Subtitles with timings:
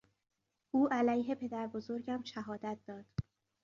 [0.71, 3.05] او علیه پدربزرگم شهادت داد.